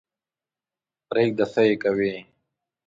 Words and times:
پرېږده 1.07 1.45
څه 1.53 1.61
یې 1.67 1.75
کوې. 1.83 2.13